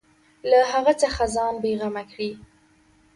[0.49, 2.31] له هغه څخه ځان بېغمه کړي.